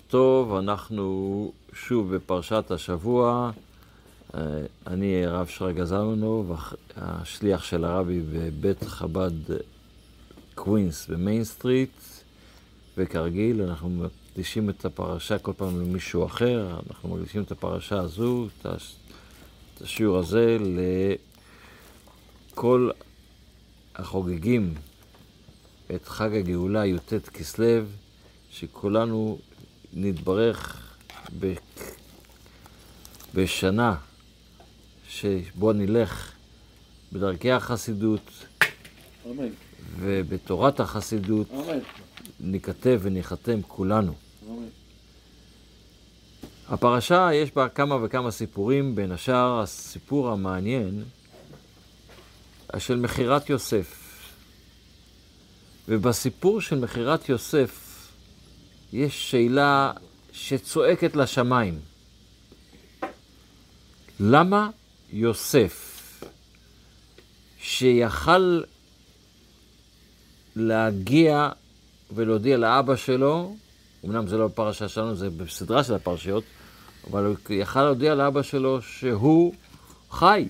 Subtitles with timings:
[0.00, 3.50] טוב, אנחנו שוב בפרשת השבוע.
[4.34, 4.40] אה,
[4.86, 6.52] אני הרב שרגא זלמנוב,
[6.96, 9.32] השליח של הרבי בבית חב"ד
[10.54, 12.00] קווינס במיין סטריט,
[12.96, 18.66] וכרגיל אנחנו מקדישים את הפרשה כל פעם למישהו אחר, אנחנו מקדישים את הפרשה הזו, את
[19.80, 20.56] השיעור הזה,
[22.52, 22.90] לכל
[23.94, 24.74] החוגגים
[25.94, 27.84] את חג הגאולה י"ט כסלו,
[28.50, 29.38] שכולנו
[29.98, 30.82] נתברך
[31.40, 31.52] ב...
[33.34, 33.94] בשנה
[35.08, 36.32] שבו נלך
[37.12, 38.30] בדרכי החסידות
[39.26, 39.48] אמן.
[39.98, 41.78] ובתורת החסידות אמן.
[42.40, 44.14] ניכתב וניחתם כולנו.
[44.48, 44.68] אמן.
[46.68, 51.04] הפרשה יש בה כמה וכמה סיפורים, בין השאר הסיפור המעניין
[52.78, 54.02] של מכירת יוסף.
[55.88, 57.85] ובסיפור של מכירת יוסף
[58.92, 59.92] יש שאלה
[60.32, 61.80] שצועקת לשמיים.
[64.20, 64.70] למה
[65.12, 65.92] יוסף,
[67.58, 68.62] שיכל
[70.56, 71.48] להגיע
[72.14, 73.56] ולהודיע לאבא שלו,
[74.04, 76.44] אמנם זה לא בפרשה שלנו, זה בסדרה של הפרשיות,
[77.10, 79.54] אבל הוא יכל להודיע לאבא שלו שהוא
[80.10, 80.48] חי.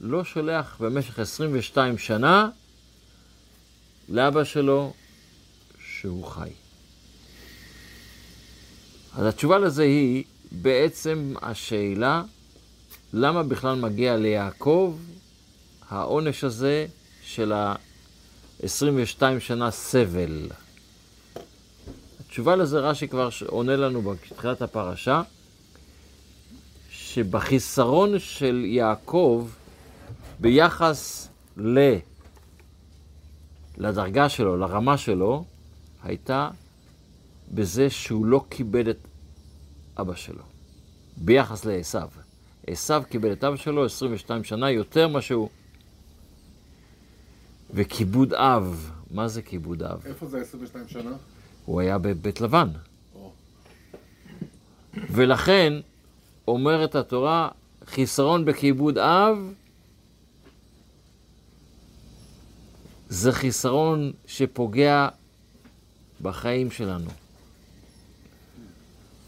[0.00, 2.48] לא שולח במשך 22 שנה
[4.08, 4.92] לאבא שלו
[5.78, 6.63] שהוא חי.
[9.16, 12.22] אז התשובה לזה היא בעצם השאלה
[13.12, 14.96] למה בכלל מגיע ליעקב
[15.88, 16.86] העונש הזה
[17.22, 20.48] של ה-22 שנה סבל.
[22.20, 25.22] התשובה לזה רש"י כבר עונה לנו בתחילת הפרשה,
[26.90, 29.48] שבחיסרון של יעקב
[30.40, 31.78] ביחס ל...
[33.78, 35.44] לדרגה שלו, לרמה שלו,
[36.02, 36.48] הייתה
[37.54, 38.98] בזה שהוא לא כיבד את
[40.00, 40.42] אבא שלו,
[41.16, 41.98] ביחס לעשו.
[42.66, 45.48] עשו קיבל את אבא שלו 22 שנה יותר ממה שהוא.
[47.70, 50.06] וכיבוד אב, מה זה כיבוד אב?
[50.06, 51.12] איפה זה 22 שנה?
[51.64, 52.68] הוא היה בבית לבן.
[53.14, 53.32] או.
[55.10, 55.72] ולכן
[56.48, 57.48] אומרת התורה,
[57.84, 59.52] חיסרון בכיבוד אב
[63.08, 65.08] זה חיסרון שפוגע
[66.22, 67.10] בחיים שלנו.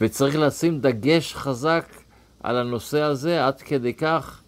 [0.00, 1.86] וצריך לשים דגש חזק
[2.42, 4.42] על הנושא הזה, עד כדי כך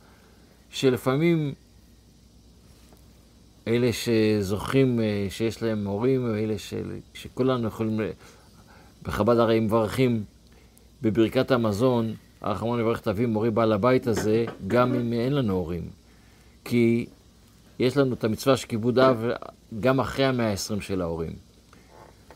[0.70, 1.54] שלפעמים
[3.68, 6.74] אלה שזוכים, אה, שיש להם הורים, אלה ש...
[7.14, 8.00] שכולנו יכולים,
[9.02, 10.24] בחב"ד הרי מברכים
[11.02, 15.82] בברכת המזון, הרחמון יברך את אבי מורי בעל הבית הזה, גם אם אין לנו הורים.
[16.64, 17.06] כי
[17.78, 19.24] יש לנו את המצווה של כיבוד אב
[19.80, 21.47] גם אחרי המאה ה-20 של ההורים.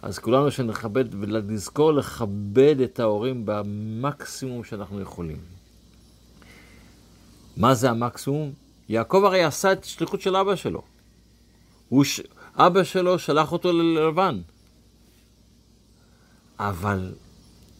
[0.02, 5.38] אז כולנו שנכבד ונזכור לכבד את ההורים במקסימום שאנחנו יכולים.
[7.56, 8.52] מה זה המקסימום?
[8.88, 10.82] יעקב הרי עשה את השליחות של אבא שלו.
[11.88, 12.20] הוא ש...
[12.54, 14.40] אבא שלו שלח אותו ללבן.
[16.58, 17.14] אבל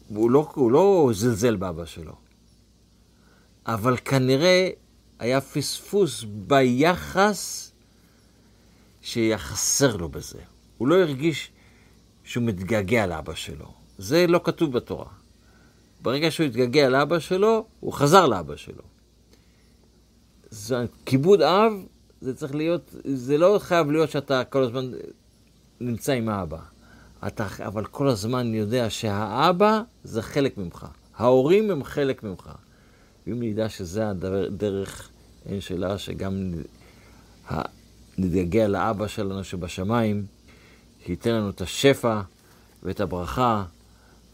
[0.08, 2.16] הוא לא, הוא לא זלזל באבא שלו.
[3.66, 4.70] אבל כנראה
[5.18, 7.72] היה פספוס ביחס
[9.00, 10.40] שהיה חסר לו בזה.
[10.78, 11.50] הוא לא הרגיש
[12.24, 13.72] שהוא מתגעגע לאבא שלו.
[13.98, 15.06] זה לא כתוב בתורה.
[16.02, 18.82] ברגע שהוא התגעגע לאבא שלו, הוא חזר לאבא שלו.
[20.50, 21.72] זה, כיבוד אב,
[22.20, 24.90] זה צריך להיות, זה לא חייב להיות שאתה כל הזמן
[25.80, 26.58] נמצא עם האבא.
[27.26, 30.86] אתה, אבל כל הזמן יודע שהאבא זה חלק ממך.
[31.16, 32.50] ההורים הם חלק ממך.
[33.26, 35.08] ואם נדע שזה הדרך,
[35.46, 36.52] אין שאלה שגם
[38.18, 40.26] נתגעגע לאבא שלנו שבשמיים,
[41.06, 42.20] שייתן לנו את השפע
[42.82, 43.64] ואת הברכה,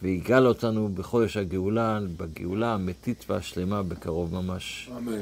[0.03, 4.91] ויגאל אותנו בחודש הגאולה, בגאולה האמיתית והשלמה בקרוב ממש.
[4.97, 5.21] אמן.